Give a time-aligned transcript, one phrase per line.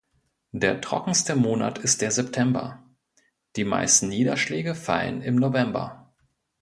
[0.51, 2.79] Der trockenste Monat ist der September,
[3.55, 6.11] die meisten Niederschläge fallen im November.